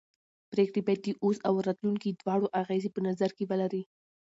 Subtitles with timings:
[0.51, 3.83] پرېکړې باید د اوس او راتلونکي دواړو اغېزې په نظر کې ولري